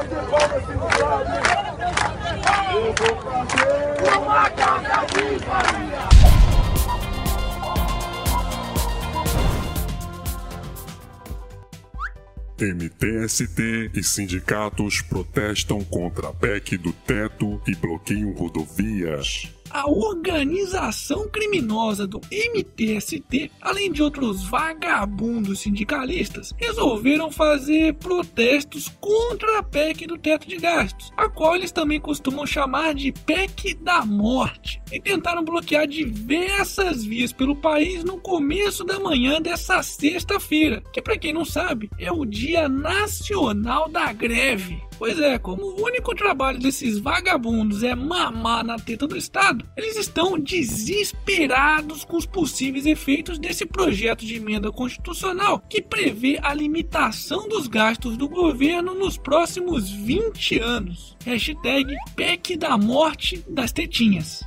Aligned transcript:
Eu 0.00 0.06
vou 2.94 3.14
fazer 3.20 4.16
uma 4.16 4.48
casa 4.50 5.06
de. 5.06 5.40
MTST 12.74 13.90
e 13.94 14.02
sindicatos 14.02 15.02
protestam 15.02 15.84
contra 15.84 16.28
a 16.28 16.32
PEC 16.32 16.78
do 16.78 16.92
teto 16.92 17.60
e 17.66 17.74
bloqueiam 17.74 18.32
rodovias 18.32 19.59
a 19.70 19.88
organização 19.88 21.28
criminosa 21.28 22.06
do 22.06 22.20
MTST, 22.30 23.50
além 23.60 23.90
de 23.92 24.02
outros 24.02 24.44
vagabundos 24.44 25.60
sindicalistas, 25.60 26.52
resolveram 26.56 27.30
fazer 27.30 27.94
protestos 27.94 28.88
contra 29.00 29.58
a 29.58 29.62
PEC 29.62 30.06
do 30.06 30.18
teto 30.18 30.48
de 30.48 30.56
gastos, 30.56 31.12
a 31.16 31.28
qual 31.28 31.56
eles 31.56 31.72
também 31.72 32.00
costumam 32.00 32.46
chamar 32.46 32.94
de 32.94 33.12
PEC 33.12 33.74
da 33.74 34.04
morte, 34.04 34.80
e 34.92 35.00
tentaram 35.00 35.44
bloquear 35.44 35.86
diversas 35.86 37.04
vias 37.04 37.32
pelo 37.32 37.56
país 37.56 38.04
no 38.04 38.18
começo 38.18 38.84
da 38.84 38.98
manhã 38.98 39.40
dessa 39.40 39.82
sexta-feira, 39.82 40.82
que 40.92 41.00
para 41.00 41.18
quem 41.18 41.32
não 41.32 41.44
sabe, 41.44 41.90
é 41.98 42.10
o 42.10 42.24
Dia 42.24 42.68
Nacional 42.68 43.88
da 43.88 44.12
Greve. 44.12 44.89
Pois 45.00 45.18
é, 45.18 45.38
como 45.38 45.62
o 45.62 45.82
único 45.82 46.14
trabalho 46.14 46.58
desses 46.58 46.98
vagabundos 46.98 47.82
é 47.82 47.94
mamar 47.94 48.62
na 48.62 48.78
teta 48.78 49.06
do 49.06 49.16
Estado, 49.16 49.64
eles 49.74 49.96
estão 49.96 50.38
desesperados 50.38 52.04
com 52.04 52.18
os 52.18 52.26
possíveis 52.26 52.84
efeitos 52.84 53.38
desse 53.38 53.64
projeto 53.64 54.26
de 54.26 54.34
emenda 54.34 54.70
constitucional 54.70 55.58
que 55.70 55.80
prevê 55.80 56.38
a 56.42 56.52
limitação 56.52 57.48
dos 57.48 57.66
gastos 57.66 58.18
do 58.18 58.28
governo 58.28 58.92
nos 58.92 59.16
próximos 59.16 59.90
20 59.90 60.58
anos. 60.58 61.16
Hashtag 61.24 61.96
PEC 62.14 62.58
da 62.58 62.76
morte 62.76 63.42
das 63.48 63.72
tetinhas. 63.72 64.44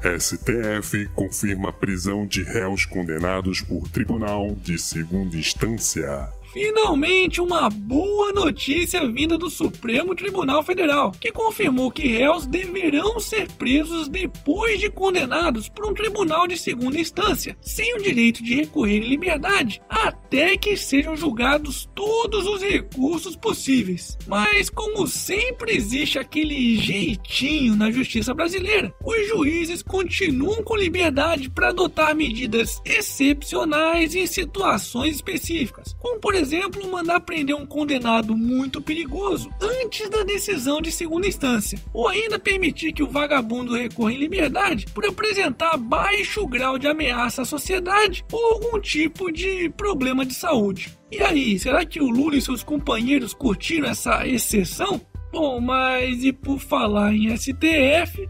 STF 0.00 1.08
confirma 1.12 1.72
prisão 1.72 2.24
de 2.24 2.44
réus 2.44 2.86
condenados 2.86 3.60
por 3.62 3.88
tribunal 3.88 4.54
de 4.54 4.78
segunda 4.78 5.36
instância. 5.36 6.28
Finalmente, 6.56 7.38
uma 7.38 7.68
boa 7.68 8.32
notícia 8.32 9.06
vinda 9.06 9.36
do 9.36 9.50
Supremo 9.50 10.14
Tribunal 10.14 10.62
Federal, 10.62 11.12
que 11.12 11.30
confirmou 11.30 11.90
que 11.90 12.08
réus 12.08 12.46
deverão 12.46 13.20
ser 13.20 13.46
presos 13.58 14.08
depois 14.08 14.80
de 14.80 14.88
condenados 14.88 15.68
por 15.68 15.84
um 15.84 15.92
tribunal 15.92 16.46
de 16.46 16.56
segunda 16.56 16.98
instância, 16.98 17.54
sem 17.60 17.94
o 17.94 18.02
direito 18.02 18.42
de 18.42 18.54
recorrer 18.54 19.02
em 19.04 19.08
liberdade, 19.10 19.82
até 19.86 20.56
que 20.56 20.78
sejam 20.78 21.14
julgados 21.14 21.90
todos 21.94 22.46
os 22.46 22.62
recursos 22.62 23.36
possíveis. 23.36 24.16
Mas, 24.26 24.70
como 24.70 25.06
sempre 25.06 25.76
existe 25.76 26.18
aquele 26.18 26.78
jeitinho 26.78 27.76
na 27.76 27.90
justiça 27.90 28.32
brasileira, 28.32 28.94
os 29.04 29.28
juízes 29.28 29.82
continuam 29.82 30.62
com 30.62 30.74
liberdade 30.74 31.50
para 31.50 31.68
adotar 31.68 32.16
medidas 32.16 32.80
excepcionais 32.82 34.14
em 34.14 34.26
situações 34.26 35.16
específicas, 35.16 35.94
como 36.00 36.18
por 36.18 36.34
exemplo 36.34 36.45
exemplo, 36.46 36.88
mandar 36.88 37.20
prender 37.20 37.56
um 37.56 37.66
condenado 37.66 38.36
muito 38.36 38.80
perigoso 38.80 39.50
antes 39.60 40.08
da 40.08 40.22
decisão 40.22 40.80
de 40.80 40.92
segunda 40.92 41.26
instância, 41.26 41.78
ou 41.92 42.06
ainda 42.06 42.38
permitir 42.38 42.92
que 42.92 43.02
o 43.02 43.10
vagabundo 43.10 43.74
recorra 43.74 44.12
em 44.12 44.18
liberdade 44.18 44.86
por 44.94 45.04
apresentar 45.04 45.76
baixo 45.76 46.46
grau 46.46 46.78
de 46.78 46.86
ameaça 46.86 47.42
à 47.42 47.44
sociedade 47.44 48.24
ou 48.30 48.54
algum 48.54 48.80
tipo 48.80 49.32
de 49.32 49.68
problema 49.70 50.24
de 50.24 50.34
saúde. 50.34 50.96
E 51.10 51.20
aí, 51.20 51.58
será 51.58 51.84
que 51.84 52.00
o 52.00 52.08
Lula 52.08 52.36
e 52.36 52.42
seus 52.42 52.62
companheiros 52.62 53.34
curtiram 53.34 53.88
essa 53.88 54.26
exceção? 54.26 55.00
Bom, 55.32 55.60
mas 55.60 56.22
e 56.22 56.32
por 56.32 56.60
falar 56.60 57.12
em 57.12 57.36
STF, 57.36 58.28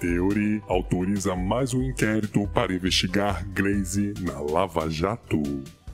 Teori 0.00 0.62
autoriza 0.66 1.36
mais 1.36 1.74
um 1.74 1.82
inquérito 1.82 2.48
para 2.54 2.72
investigar 2.72 3.46
Glaze 3.54 4.14
na 4.20 4.40
Lava 4.40 4.88
Jato. 4.88 5.42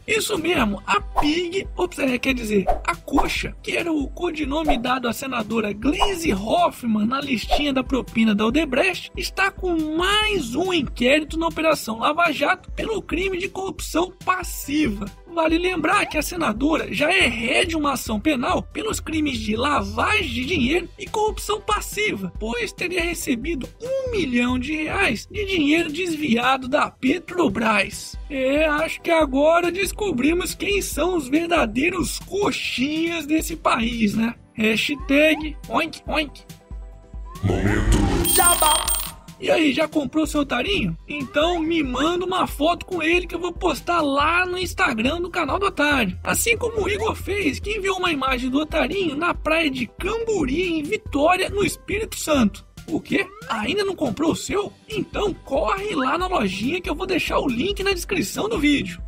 Isso 0.07 0.39
mesmo, 0.39 0.81
a 0.87 1.01
Pig, 1.01 1.67
ops, 1.77 1.99
é, 1.99 2.17
quer 2.17 2.33
dizer, 2.33 2.65
a 2.85 2.95
Coxa, 2.95 3.57
que 3.61 3.77
era 3.77 3.93
o 3.93 4.07
codinome 4.09 4.79
dado 4.79 5.09
à 5.09 5.13
senadora 5.13 5.73
Glaze 5.73 6.33
Hoffman 6.33 7.07
na 7.07 7.21
listinha 7.21 7.73
da 7.73 7.83
propina 7.83 8.33
da 8.33 8.47
Odebrecht, 8.47 9.11
está 9.17 9.51
com 9.51 9.97
mais 9.97 10.55
um 10.55 10.73
inquérito 10.73 11.37
na 11.37 11.49
Operação 11.49 11.99
Lava 11.99 12.31
Jato 12.31 12.71
pelo 12.71 13.03
crime 13.03 13.37
de 13.37 13.49
corrupção 13.49 14.13
passiva. 14.25 15.07
Vale 15.37 15.59
lembrar 15.59 16.07
que 16.07 16.17
a 16.17 16.23
senadora 16.23 16.91
já 16.95 17.13
é 17.13 17.27
ré 17.27 17.67
de 17.67 17.77
uma 17.77 17.93
ação 17.93 18.19
penal 18.19 18.63
pelos 18.63 19.01
crimes 19.01 19.39
de 19.39 19.55
lavagem 19.55 20.31
de 20.31 20.47
dinheiro 20.47 20.89
e 20.99 21.05
corrupção 21.05 21.61
passiva, 21.61 22.33
pois 22.41 22.73
teria 22.73 23.03
recebido 23.03 23.69
um 23.79 24.11
milhão 24.13 24.59
de 24.59 24.75
reais 24.75 25.29
de 25.31 25.45
dinheiro 25.45 25.93
desviado 25.93 26.67
da 26.67 26.91
Petrobras. 26.91 28.17
É, 28.31 28.65
acho 28.65 29.03
que 29.03 29.11
agora 29.11 29.71
descobrimos 29.71 30.55
quem 30.55 30.81
são 30.81 31.19
os 31.19 31.29
verdadeiros 31.29 32.19
coxinhas 32.21 33.27
desse 33.27 33.57
país, 33.57 34.15
né? 34.15 34.35
Hashtag 34.55 35.55
oink 35.69 36.01
oink. 36.07 36.45
Momento. 37.45 37.99
Jabá. 38.35 38.96
E 39.39 39.51
aí, 39.51 39.73
já 39.73 39.87
comprou 39.87 40.27
seu 40.27 40.41
otarinho? 40.41 40.97
Então 41.07 41.59
me 41.59 41.83
manda 41.83 42.25
uma 42.25 42.47
foto 42.47 42.87
com 42.87 43.03
ele 43.03 43.27
que 43.27 43.35
eu 43.35 43.41
vou 43.41 43.53
postar 43.53 44.01
lá 44.01 44.47
no 44.47 44.59
Instagram 44.59 45.21
do 45.21 45.31
canal 45.31 45.59
do 45.59 45.67
Otário. 45.67 46.19
Assim 46.25 46.57
como 46.57 46.83
o 46.83 46.89
Igor 46.89 47.15
fez, 47.15 47.61
que 47.61 47.77
enviou 47.77 47.99
uma 47.99 48.13
imagem 48.13 48.49
do 48.49 48.61
otarinho 48.61 49.15
na 49.15 49.35
praia 49.35 49.71
de 49.71 49.87
Camburi, 49.87 50.79
em 50.79 50.83
Vitória, 50.83 51.51
no 51.51 51.65
Espírito 51.65 52.17
Santo. 52.17 52.65
O 52.89 53.01
quê? 53.01 53.27
Ainda 53.49 53.85
não 53.85 53.95
comprou 53.95 54.33
o 54.33 54.37
seu? 54.37 54.73
Então 54.89 55.35
corre 55.35 55.95
lá 55.95 56.17
na 56.17 56.27
lojinha 56.27 56.81
que 56.81 56.89
eu 56.89 56.95
vou 56.95 57.07
deixar 57.07 57.39
o 57.39 57.49
link 57.49 57.83
na 57.83 57.93
descrição 57.93 58.49
do 58.49 58.59
vídeo. 58.59 59.03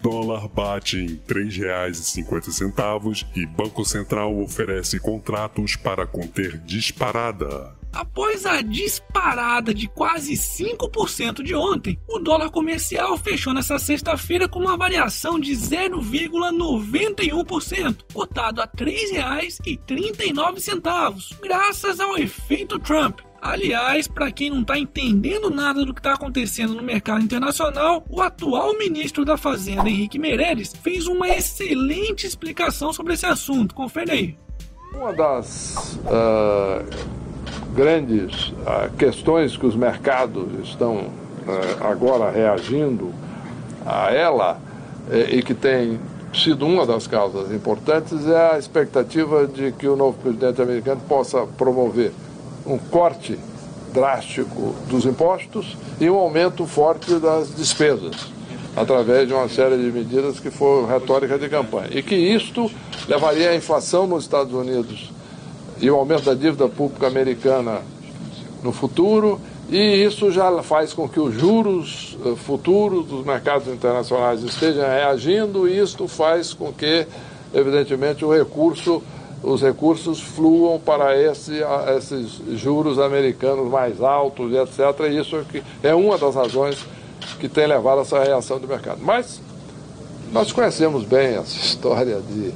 Dólar 0.00 0.48
bate 0.48 0.96
em 0.96 1.06
R$ 1.06 1.20
3,50 1.28 3.26
e 3.36 3.46
Banco 3.46 3.84
Central 3.84 4.36
oferece 4.40 4.98
contratos 4.98 5.76
para 5.76 6.06
conter 6.06 6.58
disparada. 6.58 7.81
Após 7.92 8.46
a 8.46 8.62
disparada 8.62 9.74
de 9.74 9.86
quase 9.86 10.32
5% 10.32 11.42
de 11.42 11.54
ontem, 11.54 11.98
o 12.08 12.18
dólar 12.18 12.50
comercial 12.50 13.18
fechou 13.18 13.52
nesta 13.52 13.78
sexta-feira 13.78 14.48
com 14.48 14.58
uma 14.58 14.78
variação 14.78 15.38
de 15.38 15.52
0,91%, 15.52 17.98
cotado 18.14 18.62
a 18.62 18.64
R$ 18.64 18.70
3,39, 18.74 21.36
graças 21.42 22.00
ao 22.00 22.16
efeito 22.16 22.78
Trump. 22.78 23.20
Aliás, 23.42 24.08
para 24.08 24.30
quem 24.30 24.48
não 24.50 24.62
está 24.62 24.78
entendendo 24.78 25.50
nada 25.50 25.84
do 25.84 25.92
que 25.92 26.00
está 26.00 26.14
acontecendo 26.14 26.72
no 26.74 26.82
mercado 26.82 27.22
internacional, 27.24 28.02
o 28.08 28.22
atual 28.22 28.78
ministro 28.78 29.22
da 29.24 29.36
Fazenda, 29.36 29.90
Henrique 29.90 30.16
Meirelles, 30.18 30.72
fez 30.80 31.08
uma 31.08 31.28
excelente 31.28 32.24
explicação 32.24 32.92
sobre 32.92 33.14
esse 33.14 33.26
assunto. 33.26 33.74
Confere 33.74 34.12
aí. 34.12 34.38
Uma 34.94 35.12
das 35.12 35.98
uh 36.06 37.21
grandes 37.74 38.48
uh, 38.48 38.90
questões 38.98 39.56
que 39.56 39.66
os 39.66 39.74
mercados 39.74 40.46
estão 40.62 40.96
uh, 40.96 41.84
agora 41.84 42.30
reagindo 42.30 43.12
a 43.84 44.12
ela 44.12 44.58
eh, 45.10 45.36
e 45.36 45.42
que 45.42 45.54
tem 45.54 45.98
sido 46.32 46.64
uma 46.64 46.86
das 46.86 47.06
causas 47.06 47.52
importantes 47.52 48.26
é 48.28 48.52
a 48.52 48.58
expectativa 48.58 49.46
de 49.46 49.72
que 49.72 49.88
o 49.88 49.96
novo 49.96 50.16
presidente 50.18 50.62
americano 50.62 51.00
possa 51.08 51.44
promover 51.58 52.12
um 52.64 52.78
corte 52.78 53.38
drástico 53.92 54.74
dos 54.88 55.04
impostos 55.04 55.76
e 56.00 56.08
um 56.08 56.16
aumento 56.16 56.64
forte 56.66 57.14
das 57.16 57.54
despesas 57.54 58.32
através 58.74 59.28
de 59.28 59.34
uma 59.34 59.48
série 59.48 59.76
de 59.76 59.92
medidas 59.92 60.40
que 60.40 60.50
foram 60.50 60.86
retórica 60.86 61.38
de 61.38 61.48
campanha. 61.48 61.88
E 61.90 62.02
que 62.02 62.14
isto 62.14 62.70
levaria 63.06 63.50
a 63.50 63.56
inflação 63.56 64.06
nos 64.06 64.24
Estados 64.24 64.54
Unidos 64.54 65.12
e 65.82 65.90
o 65.90 65.96
aumento 65.96 66.22
da 66.22 66.34
dívida 66.34 66.68
pública 66.68 67.08
americana 67.08 67.82
no 68.62 68.72
futuro, 68.72 69.40
e 69.68 70.04
isso 70.04 70.30
já 70.30 70.62
faz 70.62 70.92
com 70.92 71.08
que 71.08 71.18
os 71.18 71.34
juros 71.34 72.16
eh, 72.24 72.36
futuros 72.36 73.04
dos 73.06 73.26
mercados 73.26 73.66
internacionais 73.66 74.44
estejam 74.44 74.84
reagindo, 74.84 75.68
e 75.68 75.76
isto 75.76 76.06
faz 76.06 76.54
com 76.54 76.72
que, 76.72 77.04
evidentemente, 77.52 78.24
o 78.24 78.32
recurso, 78.32 79.02
os 79.42 79.60
recursos 79.60 80.20
fluam 80.20 80.78
para 80.78 81.20
esse, 81.20 81.60
esses 81.96 82.40
juros 82.60 83.00
americanos 83.00 83.68
mais 83.68 84.00
altos, 84.00 84.52
etc. 84.52 85.10
E 85.10 85.18
isso 85.18 85.44
é 85.82 85.92
uma 85.92 86.16
das 86.16 86.36
razões 86.36 86.78
que 87.40 87.48
tem 87.48 87.66
levado 87.66 87.98
a 87.98 88.02
essa 88.02 88.22
reação 88.22 88.60
do 88.60 88.68
mercado. 88.68 89.00
Mas 89.02 89.40
nós 90.32 90.50
conhecemos 90.50 91.04
bem 91.04 91.36
essa 91.36 91.56
história 91.56 92.20
de 92.20 92.52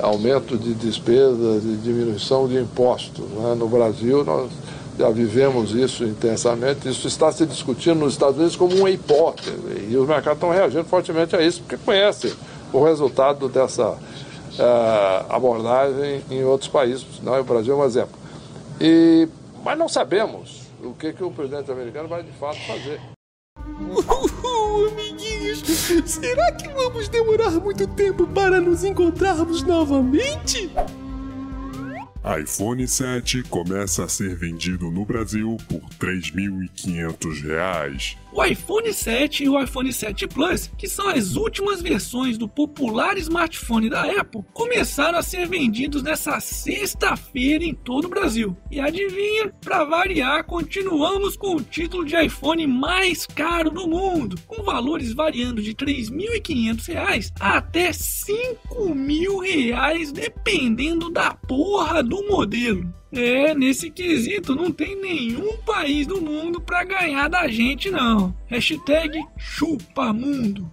aumento 0.00 0.58
de 0.58 0.74
despesas 0.74 1.64
e 1.64 1.76
diminuição 1.82 2.46
de 2.46 2.58
impostos. 2.58 3.24
Né? 3.30 3.54
No 3.54 3.66
Brasil, 3.66 4.22
nós 4.22 4.50
já 4.98 5.08
vivemos 5.08 5.72
isso 5.72 6.04
intensamente. 6.04 6.88
Isso 6.88 7.08
está 7.08 7.32
se 7.32 7.46
discutindo 7.46 8.00
nos 8.00 8.12
Estados 8.12 8.36
Unidos 8.36 8.56
como 8.56 8.76
uma 8.76 8.90
hipótese. 8.90 9.56
E 9.88 9.96
os 9.96 10.06
mercados 10.06 10.34
estão 10.34 10.50
reagindo 10.50 10.84
fortemente 10.84 11.34
a 11.34 11.42
isso, 11.42 11.60
porque 11.62 11.78
conhecem 11.78 12.32
o 12.72 12.84
resultado 12.84 13.48
dessa 13.48 13.90
uh, 13.90 13.96
abordagem 15.32 16.22
em 16.30 16.44
outros 16.44 16.68
países, 16.68 17.06
não 17.22 17.34
é 17.34 17.40
o 17.40 17.44
Brasil 17.44 17.74
é 17.74 17.76
um 17.76 17.84
exemplo. 17.84 18.16
E, 18.80 19.28
mas 19.64 19.78
não 19.78 19.88
sabemos 19.88 20.62
o 20.82 20.92
que, 20.92 21.12
que 21.12 21.24
o 21.24 21.30
presidente 21.30 21.70
americano 21.70 22.08
vai 22.08 22.22
de 22.22 22.32
fato 22.32 22.58
fazer. 22.66 23.13
Será 26.06 26.52
que 26.52 26.68
vamos 26.68 27.08
demorar 27.08 27.50
muito 27.52 27.86
tempo 27.88 28.26
para 28.26 28.60
nos 28.60 28.84
encontrarmos 28.84 29.62
novamente? 29.62 30.70
iPhone 32.40 32.86
7 32.86 33.42
começa 33.44 34.04
a 34.04 34.08
ser 34.08 34.34
vendido 34.34 34.90
no 34.90 35.04
Brasil 35.04 35.58
por 35.68 35.80
R$ 35.80 36.20
3.500. 36.22 38.16
O 38.36 38.44
iPhone 38.44 38.92
7 38.92 39.44
e 39.44 39.48
o 39.48 39.62
iPhone 39.62 39.92
7 39.92 40.26
Plus, 40.26 40.68
que 40.76 40.88
são 40.88 41.08
as 41.08 41.36
últimas 41.36 41.80
versões 41.80 42.36
do 42.36 42.48
popular 42.48 43.16
smartphone 43.16 43.88
da 43.88 44.02
Apple, 44.02 44.42
começaram 44.52 45.16
a 45.16 45.22
ser 45.22 45.46
vendidos 45.46 46.02
nessa 46.02 46.40
sexta-feira 46.40 47.62
em 47.62 47.72
todo 47.72 48.06
o 48.06 48.08
Brasil. 48.08 48.56
E 48.72 48.80
adivinha, 48.80 49.54
para 49.60 49.84
variar, 49.84 50.42
continuamos 50.46 51.36
com 51.36 51.54
o 51.54 51.62
título 51.62 52.04
de 52.04 52.20
iPhone 52.20 52.66
mais 52.66 53.24
caro 53.24 53.70
do 53.70 53.86
mundo, 53.86 54.36
com 54.48 54.64
valores 54.64 55.14
variando 55.14 55.62
de 55.62 55.70
R$ 55.70 55.76
3.500 55.76 57.30
até 57.38 57.86
R$ 57.86 57.92
5.000, 57.92 60.10
dependendo 60.10 61.08
da 61.08 61.34
porra 61.34 62.02
do 62.02 62.26
modelo. 62.26 62.92
É, 63.14 63.54
nesse 63.54 63.90
quesito 63.90 64.56
não 64.56 64.72
tem 64.72 65.00
nenhum 65.00 65.56
país 65.58 66.06
do 66.06 66.20
mundo 66.20 66.60
para 66.60 66.84
ganhar 66.84 67.28
da 67.28 67.46
gente 67.46 67.90
não. 67.90 68.34
Hashtag 68.46 69.24
chupamundo. 69.38 70.70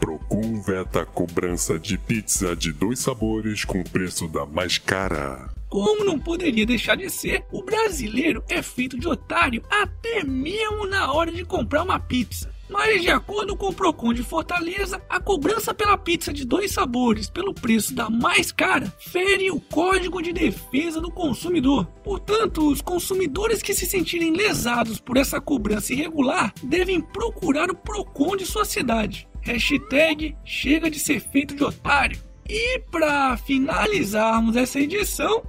Procon 0.00 0.62
veta 0.62 1.04
cobrança 1.04 1.78
de 1.78 1.98
pizza 1.98 2.56
de 2.56 2.72
dois 2.72 3.00
sabores 3.00 3.64
com 3.64 3.82
preço 3.82 4.28
da 4.28 4.46
mais 4.46 4.78
cara. 4.78 5.50
Como 5.68 6.04
não 6.04 6.18
poderia 6.18 6.64
deixar 6.64 6.96
de 6.96 7.10
ser, 7.10 7.44
o 7.50 7.62
brasileiro 7.62 8.42
é 8.48 8.62
feito 8.62 8.98
de 8.98 9.08
otário 9.08 9.62
até 9.68 10.24
mesmo 10.24 10.86
na 10.86 11.12
hora 11.12 11.30
de 11.32 11.44
comprar 11.44 11.82
uma 11.82 11.98
pizza. 11.98 12.55
Mas, 12.68 13.02
de 13.02 13.10
acordo 13.10 13.56
com 13.56 13.68
o 13.68 13.74
Procon 13.74 14.12
de 14.12 14.22
Fortaleza, 14.22 15.00
a 15.08 15.20
cobrança 15.20 15.72
pela 15.72 15.96
pizza 15.96 16.32
de 16.32 16.44
dois 16.44 16.72
sabores 16.72 17.30
pelo 17.30 17.54
preço 17.54 17.94
da 17.94 18.10
mais 18.10 18.50
cara 18.50 18.92
fere 18.98 19.50
o 19.50 19.60
Código 19.60 20.20
de 20.20 20.32
Defesa 20.32 21.00
do 21.00 21.10
Consumidor. 21.10 21.86
Portanto, 22.02 22.68
os 22.68 22.80
consumidores 22.80 23.62
que 23.62 23.74
se 23.74 23.86
sentirem 23.86 24.32
lesados 24.32 24.98
por 24.98 25.16
essa 25.16 25.40
cobrança 25.40 25.92
irregular 25.92 26.52
devem 26.62 27.00
procurar 27.00 27.70
o 27.70 27.76
Procon 27.76 28.36
de 28.36 28.44
sua 28.44 28.64
cidade. 28.64 29.28
Hashtag 29.42 30.36
chega 30.44 30.90
de 30.90 30.98
ser 30.98 31.20
feito 31.20 31.54
de 31.54 31.62
otário. 31.62 32.20
E 32.48 32.80
para 32.90 33.36
finalizarmos 33.36 34.56
essa 34.56 34.80
edição, 34.80 35.42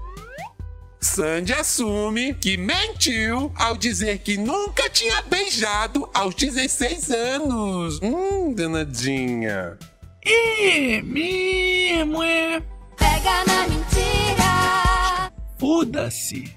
Sandy 1.07 1.53
assume 1.53 2.33
que 2.33 2.57
mentiu 2.57 3.51
ao 3.55 3.77
dizer 3.77 4.19
que 4.19 4.35
nunca 4.37 4.89
tinha 4.89 5.21
beijado 5.21 6.07
aos 6.13 6.35
16 6.35 7.11
anos. 7.11 7.99
Hum, 8.03 8.53
danadinha. 8.53 9.77
É 10.23 11.01
mesmo, 11.01 12.21
é. 12.21 12.61
Pega 12.97 13.45
na 13.45 13.67
mentira. 13.69 15.31
Foda-se. 15.57 16.53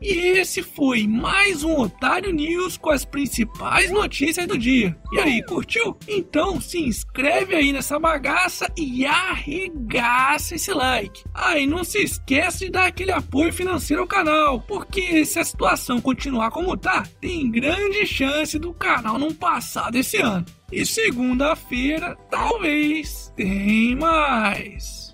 E 0.00 0.38
esse 0.38 0.62
foi 0.62 1.08
mais 1.08 1.64
um 1.64 1.80
Otário 1.80 2.32
News 2.32 2.76
com 2.76 2.90
as 2.90 3.04
principais 3.04 3.90
notícias 3.90 4.46
do 4.46 4.56
dia. 4.56 4.96
E 5.12 5.18
aí, 5.18 5.42
curtiu? 5.42 5.96
Então 6.06 6.60
se 6.60 6.78
inscreve 6.78 7.56
aí 7.56 7.72
nessa 7.72 7.98
bagaça 7.98 8.70
e 8.76 9.04
arregaça 9.04 10.54
esse 10.54 10.72
like. 10.72 11.24
E 11.56 11.66
não 11.66 11.82
se 11.82 11.98
esquece 11.98 12.66
de 12.66 12.70
dar 12.70 12.86
aquele 12.86 13.10
apoio 13.10 13.52
financeiro 13.52 14.02
ao 14.02 14.08
canal, 14.08 14.60
porque 14.60 15.24
se 15.24 15.40
a 15.40 15.44
situação 15.44 16.00
continuar 16.00 16.50
como 16.52 16.76
tá, 16.76 17.04
tem 17.20 17.50
grande 17.50 18.06
chance 18.06 18.56
do 18.58 18.72
canal 18.72 19.18
não 19.18 19.34
passar 19.34 19.90
desse 19.90 20.18
ano. 20.18 20.44
E 20.70 20.86
segunda-feira, 20.86 22.16
talvez, 22.30 23.32
tem 23.34 23.96
mais. 23.96 25.07